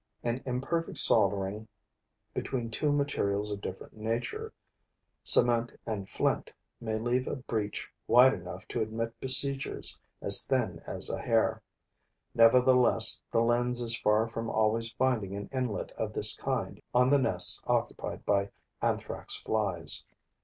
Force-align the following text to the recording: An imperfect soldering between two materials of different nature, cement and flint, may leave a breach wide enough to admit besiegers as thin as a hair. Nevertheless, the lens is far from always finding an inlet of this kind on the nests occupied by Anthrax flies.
An 0.23 0.41
imperfect 0.47 0.97
soldering 0.97 1.67
between 2.33 2.71
two 2.71 2.91
materials 2.91 3.51
of 3.51 3.61
different 3.61 3.95
nature, 3.95 4.51
cement 5.23 5.79
and 5.85 6.09
flint, 6.09 6.51
may 6.79 6.95
leave 6.97 7.27
a 7.27 7.35
breach 7.35 7.87
wide 8.07 8.33
enough 8.33 8.67
to 8.69 8.81
admit 8.81 9.13
besiegers 9.19 9.99
as 10.19 10.43
thin 10.47 10.81
as 10.87 11.11
a 11.11 11.19
hair. 11.21 11.61
Nevertheless, 12.33 13.21
the 13.31 13.43
lens 13.43 13.79
is 13.79 13.95
far 13.95 14.27
from 14.27 14.49
always 14.49 14.91
finding 14.93 15.35
an 15.35 15.47
inlet 15.53 15.91
of 15.91 16.13
this 16.13 16.35
kind 16.35 16.81
on 16.95 17.11
the 17.11 17.19
nests 17.19 17.61
occupied 17.67 18.25
by 18.25 18.49
Anthrax 18.81 19.35
flies. 19.41 20.03